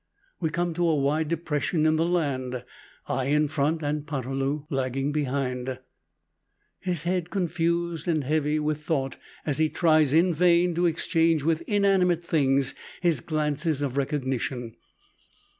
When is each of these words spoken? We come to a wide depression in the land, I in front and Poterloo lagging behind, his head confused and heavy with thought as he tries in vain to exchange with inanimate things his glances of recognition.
We 0.39 0.49
come 0.49 0.73
to 0.73 0.87
a 0.87 0.95
wide 0.95 1.27
depression 1.27 1.85
in 1.85 1.95
the 1.95 2.07
land, 2.07 2.65
I 3.05 3.25
in 3.25 3.47
front 3.47 3.83
and 3.83 4.03
Poterloo 4.03 4.63
lagging 4.71 5.11
behind, 5.11 5.77
his 6.79 7.03
head 7.03 7.29
confused 7.29 8.07
and 8.07 8.23
heavy 8.23 8.57
with 8.57 8.81
thought 8.81 9.17
as 9.45 9.59
he 9.59 9.69
tries 9.69 10.11
in 10.11 10.33
vain 10.33 10.73
to 10.73 10.87
exchange 10.87 11.43
with 11.43 11.61
inanimate 11.67 12.25
things 12.25 12.73
his 12.99 13.19
glances 13.19 13.83
of 13.83 13.95
recognition. 13.95 14.73